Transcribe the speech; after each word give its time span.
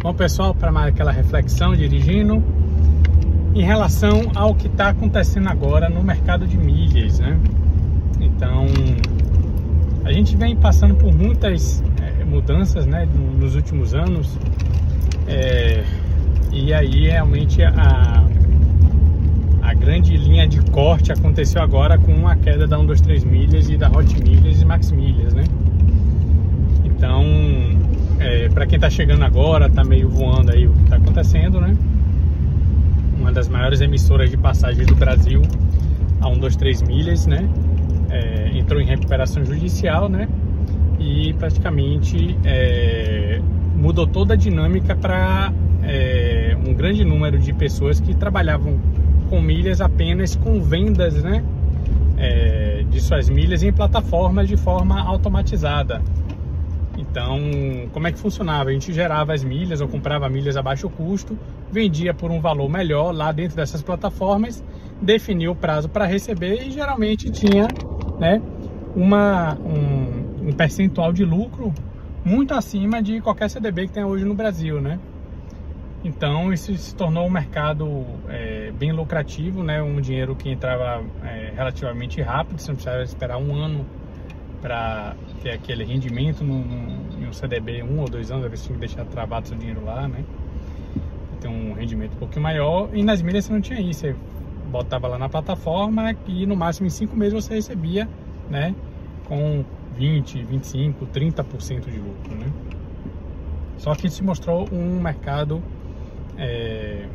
Bom, 0.00 0.14
pessoal, 0.14 0.54
para 0.54 0.70
mais 0.70 0.94
aquela 0.94 1.10
reflexão 1.10 1.74
dirigindo 1.74 2.40
em 3.52 3.64
relação 3.64 4.30
ao 4.36 4.54
que 4.54 4.68
está 4.68 4.90
acontecendo 4.90 5.48
agora 5.48 5.88
no 5.88 6.04
mercado 6.04 6.46
de 6.46 6.56
milhas, 6.56 7.18
né? 7.18 7.36
Então, 8.20 8.66
a 10.04 10.12
gente 10.12 10.36
vem 10.36 10.54
passando 10.54 10.94
por 10.94 11.12
muitas 11.12 11.82
é, 12.00 12.24
mudanças, 12.24 12.86
né, 12.86 13.08
nos 13.40 13.56
últimos 13.56 13.92
anos, 13.92 14.38
é, 15.26 15.82
e 16.52 16.72
aí 16.72 17.08
realmente 17.08 17.60
a, 17.64 18.24
a 19.60 19.74
grande 19.74 20.16
linha 20.16 20.46
de 20.46 20.60
corte 20.70 21.10
aconteceu 21.10 21.60
agora 21.60 21.98
com 21.98 22.28
a 22.28 22.36
queda 22.36 22.68
da 22.68 22.76
123 22.76 23.24
milhas 23.24 23.68
e 23.68 23.76
da 23.76 23.88
Hot 23.88 24.16
Milhas 24.22 24.62
e 24.62 24.64
Max 24.64 24.92
Milhas, 24.92 25.34
né? 25.34 25.42
Então, 26.84 27.24
é, 28.20 28.48
para 28.48 28.66
quem 28.66 28.76
está 28.76 28.90
chegando 28.90 29.24
agora, 29.24 29.66
está 29.66 29.84
meio 29.84 30.08
voando 30.08 30.52
aí 30.52 30.66
o 30.66 30.72
que 30.72 30.82
está 30.82 30.96
acontecendo, 30.96 31.60
né? 31.60 31.76
Uma 33.18 33.32
das 33.32 33.48
maiores 33.48 33.80
emissoras 33.80 34.30
de 34.30 34.36
passagens 34.36 34.86
do 34.86 34.94
Brasil, 34.94 35.42
a 36.20 36.28
123 36.28 36.82
milhas, 36.82 37.26
né? 37.26 37.48
É, 38.10 38.50
entrou 38.54 38.80
em 38.80 38.86
recuperação 38.86 39.44
judicial, 39.44 40.08
né? 40.08 40.28
E 40.98 41.32
praticamente 41.34 42.36
é, 42.44 43.40
mudou 43.76 44.06
toda 44.06 44.34
a 44.34 44.36
dinâmica 44.36 44.96
para 44.96 45.52
é, 45.84 46.56
um 46.66 46.74
grande 46.74 47.04
número 47.04 47.38
de 47.38 47.52
pessoas 47.52 48.00
que 48.00 48.14
trabalhavam 48.14 48.78
com 49.30 49.40
milhas 49.40 49.80
apenas 49.80 50.34
com 50.34 50.60
vendas, 50.60 51.22
né? 51.22 51.44
É, 52.16 52.84
de 52.90 53.00
suas 53.00 53.28
milhas 53.28 53.62
em 53.62 53.72
plataformas 53.72 54.48
de 54.48 54.56
forma 54.56 55.00
automatizada. 55.00 56.02
Então, 56.98 57.38
como 57.92 58.08
é 58.08 58.12
que 58.12 58.18
funcionava? 58.18 58.70
A 58.70 58.72
gente 58.72 58.92
gerava 58.92 59.32
as 59.32 59.44
milhas 59.44 59.80
ou 59.80 59.86
comprava 59.86 60.28
milhas 60.28 60.56
a 60.56 60.62
baixo 60.62 60.90
custo, 60.90 61.38
vendia 61.70 62.12
por 62.12 62.32
um 62.32 62.40
valor 62.40 62.68
melhor 62.68 63.14
lá 63.14 63.30
dentro 63.30 63.56
dessas 63.56 63.80
plataformas, 63.80 64.64
definia 65.00 65.48
o 65.48 65.54
prazo 65.54 65.88
para 65.88 66.04
receber 66.06 66.66
e 66.66 66.72
geralmente 66.72 67.30
tinha 67.30 67.68
né, 68.18 68.42
uma, 68.96 69.56
um, 69.60 70.48
um, 70.48 70.52
percentual 70.52 71.12
de 71.12 71.24
lucro 71.24 71.72
muito 72.24 72.52
acima 72.52 73.00
de 73.00 73.20
qualquer 73.20 73.48
CDB 73.48 73.86
que 73.86 73.92
tem 73.92 74.02
hoje 74.02 74.24
no 74.24 74.34
Brasil, 74.34 74.80
né? 74.80 74.98
Então 76.02 76.52
isso 76.52 76.76
se 76.76 76.94
tornou 76.96 77.26
um 77.26 77.30
mercado 77.30 78.04
é, 78.28 78.72
bem 78.72 78.90
lucrativo, 78.90 79.62
né? 79.62 79.80
Um 79.80 80.00
dinheiro 80.00 80.34
que 80.34 80.50
entrava 80.50 81.04
é, 81.24 81.52
relativamente 81.54 82.20
rápido, 82.20 82.58
você 82.58 82.68
não 82.68 82.76
precisava 82.76 83.02
esperar 83.04 83.38
um 83.38 83.54
ano 83.54 83.86
para 84.60 85.14
ter 85.42 85.50
aquele 85.50 85.84
rendimento 85.84 86.44
no, 86.44 86.64
no, 86.64 87.22
em 87.22 87.26
um 87.26 87.32
CDB 87.32 87.82
um 87.82 88.00
ou 88.00 88.08
dois 88.08 88.30
anos, 88.30 88.62
tinha 88.62 88.74
que 88.74 88.80
deixar 88.80 89.04
travado 89.04 89.48
seu 89.48 89.56
dinheiro 89.56 89.84
lá, 89.84 90.08
né? 90.08 90.24
Ter 91.40 91.48
um 91.48 91.72
rendimento 91.72 92.14
um 92.14 92.18
pouquinho 92.18 92.42
maior. 92.42 92.88
E 92.92 93.02
nas 93.02 93.22
milhas 93.22 93.44
você 93.44 93.52
não 93.52 93.60
tinha 93.60 93.80
isso, 93.80 94.00
você 94.00 94.16
botava 94.70 95.08
lá 95.08 95.18
na 95.18 95.28
plataforma 95.28 96.14
e 96.26 96.46
no 96.46 96.56
máximo 96.56 96.86
em 96.86 96.90
cinco 96.90 97.16
meses 97.16 97.32
você 97.32 97.54
recebia, 97.54 98.08
né? 98.50 98.74
Com 99.26 99.64
20, 99.96 100.42
25, 100.44 101.06
30% 101.06 101.90
de 101.90 101.98
lucro, 101.98 102.34
né? 102.34 102.50
Só 103.78 103.94
que 103.94 104.10
se 104.10 104.22
mostrou 104.22 104.68
um 104.72 105.00
mercado 105.00 105.62
é, 106.36 107.06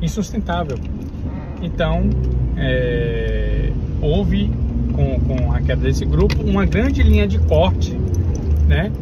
insustentável. 0.00 0.78
Então, 1.62 2.02
é, 2.56 3.72
houve 4.00 4.50
com, 4.90 5.20
com 5.20 5.52
a 5.52 5.60
queda 5.60 5.82
desse 5.82 6.04
grupo, 6.04 6.42
uma 6.42 6.64
grande 6.66 7.02
linha 7.02 7.26
de 7.26 7.38
corte 7.38 7.94
né, 8.66 8.92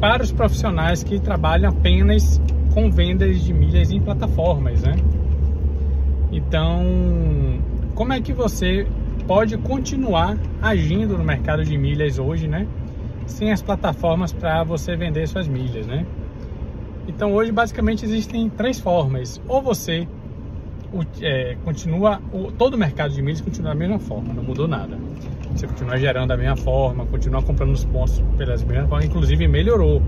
para 0.00 0.22
os 0.22 0.32
profissionais 0.32 1.02
que 1.02 1.18
trabalham 1.18 1.70
apenas 1.70 2.40
com 2.72 2.90
vendas 2.90 3.42
de 3.42 3.52
milhas 3.52 3.90
em 3.90 4.00
plataformas. 4.00 4.82
Né? 4.82 4.96
Então, 6.30 6.84
como 7.94 8.12
é 8.12 8.20
que 8.20 8.32
você 8.32 8.86
pode 9.26 9.56
continuar 9.58 10.36
agindo 10.62 11.16
no 11.18 11.24
mercado 11.24 11.64
de 11.64 11.76
milhas 11.76 12.18
hoje, 12.18 12.46
né? 12.46 12.66
Sem 13.26 13.50
as 13.50 13.60
plataformas 13.60 14.32
para 14.32 14.62
você 14.62 14.94
vender 14.94 15.26
suas 15.26 15.48
milhas, 15.48 15.86
né? 15.86 16.06
Então 17.08 17.32
hoje 17.32 17.50
basicamente 17.50 18.04
existem 18.04 18.48
três 18.48 18.78
formas. 18.78 19.40
Ou 19.48 19.60
você 19.60 20.06
é, 21.20 21.56
continua, 21.64 22.20
o, 22.32 22.50
todo 22.52 22.74
o 22.74 22.78
mercado 22.78 23.12
de 23.12 23.22
milhas 23.22 23.40
continua 23.40 23.70
da 23.70 23.74
mesma 23.74 23.98
forma, 23.98 24.32
não 24.32 24.42
mudou 24.42 24.68
nada. 24.68 24.96
Você 25.52 25.66
continua 25.66 25.96
gerando 25.98 26.28
da 26.28 26.36
mesma 26.36 26.56
forma, 26.56 27.06
continua 27.06 27.42
comprando 27.42 27.72
os 27.72 27.84
pontos 27.84 28.22
pelas 28.36 28.62
mesmas 28.62 28.88
formas, 28.88 29.06
inclusive 29.06 29.48
melhorou. 29.48 30.02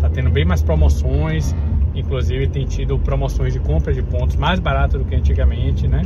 Tá 0.00 0.08
tendo 0.08 0.30
bem 0.30 0.44
mais 0.44 0.62
promoções, 0.62 1.54
inclusive 1.94 2.48
tem 2.48 2.64
tido 2.66 2.98
promoções 2.98 3.52
de 3.52 3.60
compra 3.60 3.92
de 3.92 4.02
pontos 4.02 4.36
mais 4.36 4.58
baratas 4.58 5.00
do 5.00 5.06
que 5.06 5.14
antigamente, 5.14 5.86
né? 5.86 6.02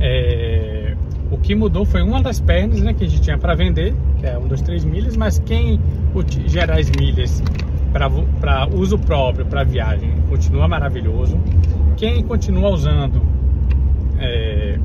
É, 0.00 0.96
o 1.30 1.38
que 1.38 1.54
mudou 1.54 1.84
foi 1.84 2.02
uma 2.02 2.20
das 2.20 2.40
pernas 2.40 2.80
né, 2.82 2.92
que 2.92 3.04
a 3.04 3.08
gente 3.08 3.22
tinha 3.22 3.38
para 3.38 3.54
vender, 3.54 3.94
que 4.18 4.26
é 4.26 4.36
um 4.36 4.46
dos 4.46 4.60
três 4.60 4.84
milhas, 4.84 5.16
mas 5.16 5.38
quem 5.38 5.80
gera 6.46 6.78
as 6.78 6.90
milhas 6.90 7.42
para 7.92 8.66
uso 8.66 8.98
próprio, 8.98 9.46
para 9.46 9.64
viagem, 9.64 10.12
continua 10.28 10.66
maravilhoso. 10.66 11.38
Quem 11.96 12.22
continua 12.24 12.70
usando 12.70 13.22
é, 14.18 14.78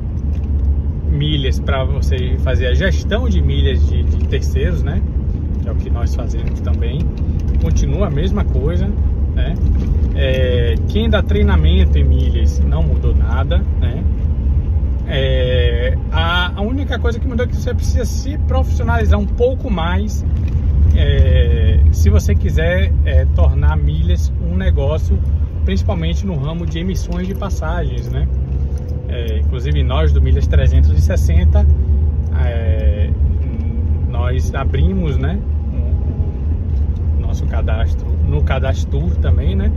milhas 1.10 1.58
para 1.58 1.84
você 1.84 2.36
fazer 2.42 2.66
a 2.68 2.74
gestão 2.74 3.28
de 3.28 3.42
milhas 3.42 3.86
de, 3.88 4.02
de, 4.02 4.28
terceiros, 4.28 4.82
né? 4.82 5.02
Que 5.62 5.68
é 5.68 5.72
o 5.72 5.76
que 5.76 5.90
nós 5.90 6.14
fazemos 6.14 6.60
também. 6.60 7.00
Continua 7.62 8.06
a 8.06 8.10
mesma 8.10 8.44
coisa, 8.44 8.86
né? 9.34 9.54
É, 10.14 10.74
quem 10.88 11.08
dá 11.08 11.22
treinamento 11.22 11.98
em 11.98 12.04
milhas 12.04 12.60
não 12.60 12.82
mudou 12.82 13.14
nada, 13.14 13.58
né? 13.80 14.02
É, 15.06 15.96
a, 16.12 16.52
a, 16.58 16.60
única 16.60 16.98
coisa 16.98 17.18
que 17.18 17.26
mudou 17.26 17.46
é 17.46 17.48
que 17.48 17.56
você 17.56 17.72
precisa 17.72 18.04
se 18.04 18.36
profissionalizar 18.46 19.18
um 19.18 19.24
pouco 19.24 19.70
mais 19.70 20.22
é, 20.94 21.80
se 21.92 22.10
você 22.10 22.34
quiser 22.34 22.92
é, 23.04 23.24
tornar 23.34 23.76
milhas 23.76 24.32
um 24.42 24.56
negócio, 24.56 25.18
principalmente 25.68 26.24
no 26.24 26.34
ramo 26.34 26.64
de 26.64 26.78
emissões 26.78 27.26
de 27.26 27.34
passagens, 27.34 28.10
né? 28.10 28.26
É, 29.06 29.40
inclusive 29.40 29.82
nós 29.82 30.10
do 30.14 30.22
Milhas 30.22 30.46
360 30.46 31.66
é, 32.42 33.10
nós 34.08 34.54
abrimos 34.54 35.18
né 35.18 35.38
nosso 37.18 37.44
cadastro 37.46 38.06
no 38.26 38.42
cadastro 38.42 39.10
também 39.20 39.54
né 39.54 39.70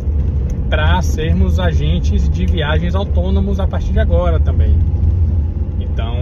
para 0.70 1.02
sermos 1.02 1.60
agentes 1.60 2.30
de 2.30 2.46
viagens 2.46 2.96
autônomos 2.96 3.60
a 3.60 3.68
partir 3.68 3.92
de 3.92 4.00
agora 4.00 4.40
também 4.40 4.78
então 5.78 6.16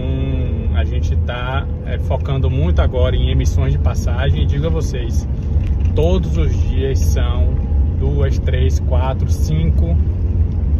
a 0.74 0.84
gente 0.84 1.14
está 1.14 1.64
é, 1.86 1.96
focando 1.98 2.50
muito 2.50 2.80
agora 2.80 3.14
em 3.14 3.30
emissões 3.30 3.72
de 3.72 3.78
passagem 3.78 4.42
e 4.42 4.46
digo 4.46 4.66
a 4.66 4.70
vocês 4.70 5.28
todos 5.94 6.36
os 6.36 6.52
dias 6.68 6.98
são 6.98 7.49
duas 8.30 8.38
três 8.38 8.78
quatro 8.80 9.28
cinco 9.30 9.96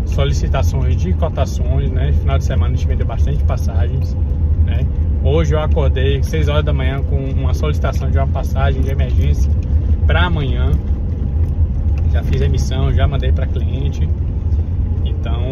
solicitações 0.07 0.97
de 0.97 1.13
cotações, 1.15 1.91
né? 1.91 2.13
Final 2.13 2.39
de 2.39 2.45
semana 2.45 2.75
a 2.75 2.77
gente 2.77 2.87
vendeu 2.87 3.07
bastante 3.07 3.43
passagens, 3.45 4.17
né? 4.65 4.87
Hoje 5.23 5.55
eu 5.55 5.61
acordei 5.61 6.23
6 6.23 6.49
horas 6.49 6.65
da 6.65 6.73
manhã 6.73 7.03
com 7.03 7.17
uma 7.17 7.53
solicitação 7.53 8.11
de 8.11 8.17
uma 8.17 8.27
passagem 8.27 8.81
de 8.81 8.91
emergência 8.91 9.51
para 10.07 10.25
amanhã. 10.25 10.73
Já 12.11 12.23
fiz 12.23 12.41
a 12.41 12.47
emissão, 12.47 12.93
já 12.93 13.07
mandei 13.07 13.31
para 13.31 13.47
cliente. 13.47 14.09
Então 15.05 15.43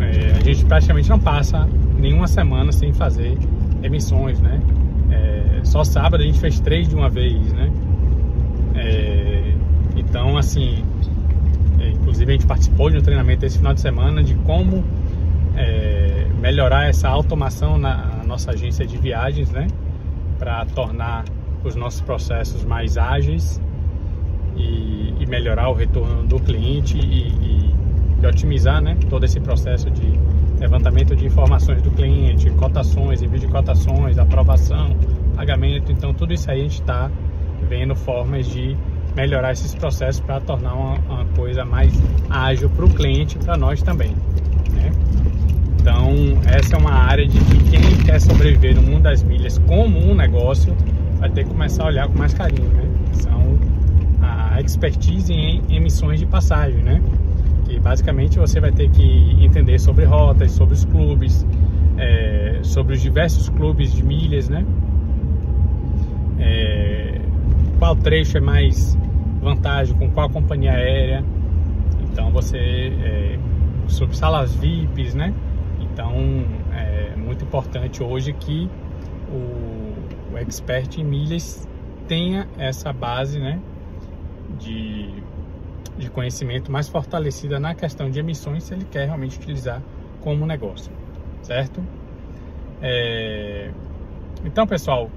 é, 0.00 0.38
a 0.38 0.44
gente 0.44 0.64
praticamente 0.64 1.10
não 1.10 1.18
passa 1.18 1.68
nenhuma 1.98 2.28
semana 2.28 2.70
sem 2.72 2.92
fazer 2.92 3.36
emissões, 3.82 4.40
né? 4.40 4.60
É, 5.10 5.60
só 5.64 5.82
sábado 5.84 6.22
a 6.22 6.26
gente 6.26 6.38
fez 6.38 6.60
três 6.60 6.88
de 6.88 6.94
uma 6.94 7.08
vez, 7.08 7.52
né? 7.52 7.70
É, 8.76 9.52
então 9.96 10.38
assim 10.38 10.84
a 12.30 12.36
gente 12.36 12.46
participou 12.46 12.90
de 12.90 12.98
um 12.98 13.00
treinamento 13.00 13.44
esse 13.44 13.58
final 13.58 13.74
de 13.74 13.80
semana 13.80 14.22
de 14.22 14.34
como 14.34 14.84
é, 15.56 16.26
melhorar 16.40 16.88
essa 16.88 17.08
automação 17.08 17.76
na 17.78 18.22
nossa 18.26 18.52
agência 18.52 18.86
de 18.86 18.96
viagens, 18.96 19.50
né? 19.50 19.66
Para 20.38 20.64
tornar 20.66 21.24
os 21.64 21.74
nossos 21.74 22.00
processos 22.00 22.64
mais 22.64 22.96
ágeis 22.96 23.60
e, 24.56 25.14
e 25.20 25.26
melhorar 25.26 25.68
o 25.68 25.74
retorno 25.74 26.22
do 26.22 26.38
cliente 26.38 26.96
e, 26.96 27.00
e, 27.00 27.74
e, 28.22 28.26
otimizar 28.26 28.80
né, 28.80 28.96
todo 29.08 29.24
esse 29.24 29.40
processo 29.40 29.90
de 29.90 30.12
levantamento 30.58 31.16
de 31.16 31.26
informações 31.26 31.82
do 31.82 31.90
cliente, 31.90 32.50
cotações, 32.50 33.22
envio 33.22 33.40
de 33.40 33.48
cotações, 33.48 34.18
aprovação, 34.18 34.96
pagamento. 35.34 35.90
Então, 35.90 36.12
tudo 36.12 36.32
isso 36.32 36.50
aí 36.50 36.60
a 36.60 36.62
gente 36.62 36.80
está 36.80 37.10
vendo 37.68 37.94
formas 37.94 38.46
de 38.46 38.76
melhorar 39.14 39.52
esses 39.52 39.74
processos 39.74 40.20
para 40.20 40.40
tornar 40.40 40.74
uma, 40.74 40.98
uma, 41.08 41.24
coisa 41.36 41.64
mais 41.64 41.92
ágil 42.28 42.70
para 42.70 42.84
o 42.84 42.90
cliente 42.90 43.36
e 43.36 43.44
para 43.44 43.56
nós 43.56 43.82
também. 43.82 44.14
Né? 44.72 44.92
Então, 45.80 46.12
essa 46.46 46.76
é 46.76 46.78
uma 46.78 46.92
área 46.92 47.26
de 47.26 47.38
que 47.38 47.70
quem 47.70 47.96
quer 48.04 48.20
sobreviver 48.20 48.74
no 48.74 48.82
mundo 48.82 49.02
das 49.02 49.22
milhas 49.22 49.58
como 49.58 49.98
um 49.98 50.14
negócio 50.14 50.76
vai 51.18 51.28
ter 51.30 51.44
que 51.44 51.50
começar 51.50 51.84
a 51.84 51.86
olhar 51.86 52.08
com 52.08 52.18
mais 52.18 52.34
carinho. 52.34 52.68
Né? 52.68 52.84
São 53.12 53.58
a 54.22 54.60
expertise 54.60 55.32
em 55.32 55.62
emissões 55.70 56.18
de 56.20 56.26
passagem, 56.26 56.82
né? 56.82 57.02
Que 57.64 57.78
basicamente 57.78 58.38
você 58.38 58.60
vai 58.60 58.72
ter 58.72 58.90
que 58.90 59.36
entender 59.40 59.78
sobre 59.78 60.04
rotas, 60.04 60.52
sobre 60.52 60.74
os 60.74 60.84
clubes, 60.84 61.46
é, 61.96 62.58
sobre 62.62 62.94
os 62.94 63.00
diversos 63.00 63.48
clubes 63.48 63.92
de 63.92 64.02
milhas, 64.02 64.48
né? 64.48 64.64
É, 66.38 66.79
qual 67.80 67.96
trecho 67.96 68.36
é 68.36 68.40
mais 68.40 68.94
vantagem 69.40 69.96
com 69.96 70.10
qual 70.10 70.28
companhia 70.28 70.72
aérea. 70.72 71.24
Então 72.02 72.30
você 72.30 72.58
é, 72.58 73.38
sobre 73.88 74.14
salas 74.16 74.54
VIPs, 74.54 75.14
né? 75.14 75.34
Então 75.80 76.14
é 76.72 77.16
muito 77.16 77.42
importante 77.42 78.02
hoje 78.02 78.34
que 78.34 78.70
o, 79.32 80.34
o 80.34 80.38
expert 80.38 80.98
em 80.98 81.04
milhas 81.04 81.66
tenha 82.06 82.46
essa 82.58 82.92
base, 82.92 83.40
né? 83.40 83.58
De, 84.58 85.14
de 85.96 86.10
conhecimento 86.10 86.70
mais 86.70 86.86
fortalecida 86.86 87.58
na 87.58 87.74
questão 87.74 88.10
de 88.10 88.20
emissões 88.20 88.64
se 88.64 88.74
ele 88.74 88.84
quer 88.84 89.06
realmente 89.06 89.38
utilizar 89.38 89.80
como 90.20 90.44
negócio, 90.44 90.92
certo? 91.40 91.82
É... 92.82 93.70
Então, 94.44 94.66
pessoal, 94.66 95.10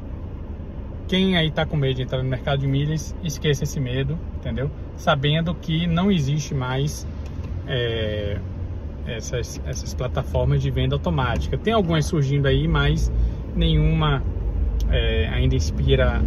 quem 1.13 1.37
aí 1.37 1.49
está 1.49 1.63
com 1.63 1.77
medo 1.77 1.97
de 1.97 2.01
entrar 2.01 2.23
no 2.23 2.27
mercado 2.27 2.61
de 2.61 2.67
milhas, 2.67 3.15
esqueça 3.23 3.65
esse 3.65 3.79
medo, 3.79 4.17
entendeu? 4.37 4.71
Sabendo 4.97 5.53
que 5.53 5.85
não 5.85 6.11
existe 6.11 6.55
mais 6.55 7.05
é, 7.67 8.39
essas, 9.05 9.61
essas 9.63 9.93
plataformas 9.93 10.59
de 10.59 10.71
venda 10.71 10.95
automática. 10.95 11.55
Tem 11.55 11.71
algumas 11.71 12.07
surgindo 12.07 12.47
aí, 12.47 12.67
mas 12.67 13.11
nenhuma 13.55 14.23
é, 14.89 15.29
ainda 15.31 15.53
inspira 15.53 16.19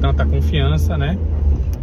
tanta 0.00 0.24
confiança, 0.24 0.96
né? 0.96 1.18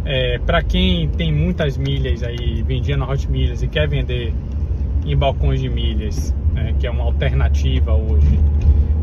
É, 0.04 0.40
Para 0.40 0.60
quem 0.60 1.08
tem 1.10 1.32
muitas 1.32 1.76
milhas 1.78 2.24
aí, 2.24 2.64
vendia 2.64 2.96
na 2.96 3.08
Hot 3.08 3.30
Milhas 3.30 3.62
e 3.62 3.68
quer 3.68 3.86
vender 3.86 4.34
em 5.06 5.16
balcões 5.16 5.60
de 5.60 5.68
milhas, 5.68 6.34
né, 6.52 6.74
que 6.76 6.88
é 6.88 6.90
uma 6.90 7.04
alternativa 7.04 7.94
hoje, 7.94 8.36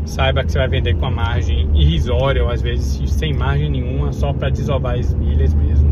saiba 0.06 0.44
que 0.44 0.52
você 0.52 0.58
vai 0.58 0.68
vender 0.68 0.94
com 0.94 1.06
a 1.06 1.10
margem 1.10 1.68
irrisória 1.74 2.42
ou 2.42 2.50
às 2.50 2.62
vezes 2.62 3.10
sem 3.10 3.34
margem 3.34 3.70
nenhuma, 3.70 4.12
só 4.12 4.32
para 4.32 4.48
desovar 4.48 4.98
as 4.98 5.12
milhas 5.12 5.52
mesmo, 5.52 5.90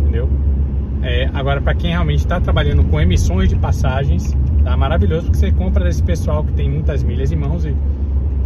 entendeu? 0.00 0.28
É, 1.02 1.28
agora, 1.34 1.60
para 1.60 1.74
quem 1.74 1.90
realmente 1.90 2.20
está 2.20 2.40
trabalhando 2.40 2.84
com 2.84 3.00
emissões 3.00 3.48
de 3.48 3.56
passagens, 3.56 4.36
tá 4.64 4.76
maravilhoso 4.76 5.26
porque 5.26 5.38
você 5.38 5.50
compra 5.50 5.84
desse 5.84 6.02
pessoal 6.02 6.44
que 6.44 6.52
tem 6.52 6.70
muitas 6.70 7.02
milhas 7.02 7.32
em 7.32 7.36
mãos 7.36 7.64
e 7.64 7.74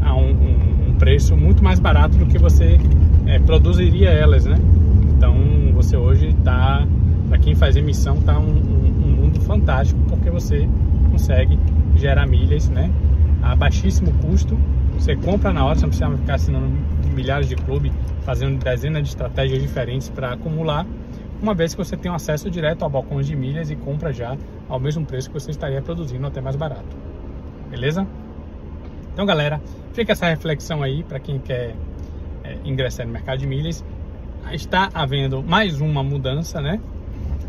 a 0.03 0.15
um, 0.15 0.31
um, 0.31 0.91
um 0.91 0.95
preço 0.95 1.37
muito 1.37 1.63
mais 1.63 1.79
barato 1.79 2.17
do 2.17 2.27
que 2.27 2.39
você 2.39 2.79
é, 3.27 3.39
produziria 3.41 4.11
elas, 4.11 4.45
né? 4.45 4.57
Então, 5.17 5.35
você 5.75 5.97
hoje 5.97 6.29
está, 6.29 6.87
para 7.29 7.39
quem 7.39 7.55
faz 7.55 7.77
emissão, 7.77 8.17
tá 8.19 8.39
um, 8.39 8.45
um 8.45 9.17
mundo 9.23 9.41
fantástico 9.41 10.01
porque 10.09 10.31
você 10.31 10.69
consegue 11.11 11.59
gerar 11.97 12.27
milhas, 12.27 12.69
né? 12.69 12.91
A 13.43 13.55
baixíssimo 13.57 14.13
custo 14.23 14.57
você 14.95 15.17
compra 15.17 15.53
na 15.53 15.65
hora, 15.65 15.75
você 15.75 15.83
não 15.83 15.89
precisa 15.91 16.17
ficar 16.17 16.35
assinando 16.35 16.67
milhares 17.15 17.49
de 17.49 17.57
clubes, 17.57 17.93
fazendo 18.23 18.63
dezenas 18.63 19.03
de 19.03 19.09
estratégias 19.11 19.61
diferentes 19.61 20.09
para 20.09 20.33
acumular, 20.33 20.87
uma 21.43 21.55
vez 21.55 21.75
que 21.75 21.85
você 21.85 21.97
tem 21.97 22.11
acesso 22.11 22.51
direto 22.51 22.83
ao 22.83 22.91
balcão 22.91 23.21
de 23.21 23.37
milhas 23.37 23.71
e 23.71 23.77
compra 23.77 24.13
já 24.13 24.37
ao 24.69 24.81
mesmo 24.81 25.05
preço 25.05 25.29
que 25.29 25.35
você 25.39 25.51
estaria 25.51 25.83
produzindo, 25.83 26.27
até 26.27 26.41
mais 26.41 26.57
barato. 26.57 26.97
Beleza? 27.69 28.07
Então, 29.13 29.27
galera, 29.27 29.61
fica 29.93 30.13
essa 30.13 30.27
reflexão 30.27 30.83
aí 30.83 31.03
para 31.03 31.21
quem 31.21 31.39
quer 31.39 31.75
é, 32.43 32.57
ingressar 32.65 33.07
no 33.07 33.13
mercado 33.13 33.39
de 33.39 33.47
milhas. 33.47 33.85
Está 34.53 34.89
havendo 34.95 35.43
mais 35.43 35.81
uma 35.81 36.03
mudança, 36.03 36.61
né? 36.61 36.81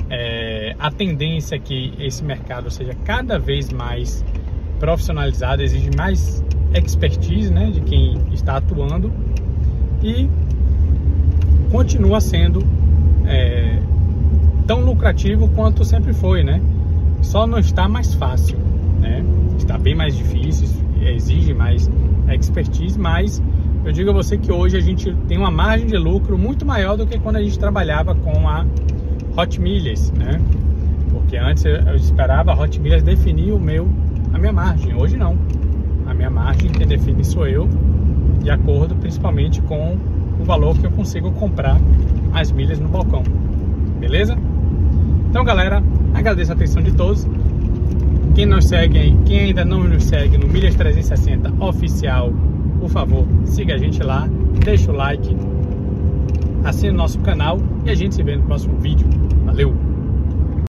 É, 0.10 0.76
a 0.78 0.92
tendência 0.92 1.56
é 1.56 1.60
que 1.60 1.94
esse 2.00 2.24
mercado 2.24 2.70
seja 2.70 2.94
cada 3.04 3.40
vez 3.40 3.70
mais 3.72 4.24
profissionalizado, 4.80 5.62
exige 5.62 5.90
mais 5.96 6.44
expertise 6.74 7.52
né, 7.52 7.72
de 7.72 7.82
quem 7.82 8.18
está 8.34 8.58
atuando 8.58 9.12
e 10.04 10.30
continua 11.72 12.20
sendo 12.22 12.62
é, 13.26 13.80
tão 14.68 14.82
lucrativo 14.82 15.48
quanto 15.50 15.84
sempre 15.84 16.14
foi, 16.14 16.44
né? 16.44 16.62
Só 17.22 17.48
não 17.48 17.58
está 17.58 17.88
mais 17.88 18.14
fácil, 18.14 18.58
né? 19.00 19.24
Está 19.58 19.78
bem 19.78 19.96
mais 19.96 20.16
difícil, 20.16 20.68
exige 21.02 21.54
mais 21.54 21.90
expertise, 22.30 23.00
mas 23.00 23.42
eu 23.84 23.92
digo 23.92 24.10
a 24.10 24.14
você 24.14 24.38
que 24.38 24.52
hoje 24.52 24.78
a 24.78 24.80
gente 24.80 25.14
tem 25.28 25.38
uma 25.38 25.52
margem 25.52 25.88
de 25.88 25.98
lucro 25.98 26.38
muito 26.38 26.66
maior 26.66 26.98
do 26.98 27.06
que 27.06 27.20
quando 27.20 27.38
a 27.38 27.42
gente 27.42 27.58
trabalhava 27.58 28.16
com 28.16 28.48
a 28.48 28.66
Hot 29.38 29.60
Milhas, 29.60 30.12
né? 30.12 30.42
Porque 31.12 31.38
antes 31.38 31.66
eu 31.66 31.96
esperava 31.96 32.52
a 32.52 32.60
Hot 32.60 32.80
Milhas 32.80 33.04
definir 33.04 33.52
o 33.52 33.60
meu, 33.60 33.88
a 34.36 34.38
minha 34.38 34.54
margem, 34.54 34.94
hoje 34.94 35.18
não 35.18 35.36
minha 36.16 36.30
margem, 36.30 36.72
quem 36.72 36.88
define 36.88 37.24
sou 37.24 37.48
eu, 37.48 37.70
de 38.42 38.50
acordo 38.50 38.96
principalmente 38.96 39.62
com 39.62 39.98
o 40.40 40.44
valor 40.44 40.78
que 40.78 40.86
eu 40.86 40.92
consigo 40.92 41.32
comprar 41.32 41.80
as 42.34 42.52
milhas 42.52 42.80
no 42.80 42.88
balcão. 42.88 43.24
Beleza? 44.00 44.38
Então, 45.30 45.44
galera, 45.44 45.84
agradeço 46.14 46.52
a 46.52 46.56
atenção 46.56 46.82
de 46.82 46.92
todos. 46.94 47.28
Quem 48.34 48.46
nos 48.46 48.66
segue, 48.66 49.18
quem 49.26 49.40
ainda 49.40 49.64
não 49.64 49.84
nos 49.84 50.04
segue 50.06 50.38
no 50.38 50.48
Milhas 50.48 50.76
360 50.76 51.54
oficial, 51.64 52.34
por 52.80 52.90
favor, 52.90 53.26
siga 53.46 53.76
a 53.76 53.78
gente 53.78 54.04
lá, 54.04 54.28
deixa 54.64 54.92
o 54.92 54.96
like, 54.96 55.36
assine 56.66 56.90
o 56.90 56.94
nosso 56.94 57.20
canal 57.20 57.60
e 57.86 57.90
a 57.90 57.96
gente 57.96 58.16
se 58.16 58.24
vê 58.24 58.36
no 58.36 58.44
próximo 58.44 58.78
vídeo. 58.80 59.08
Valeu! 59.46 59.95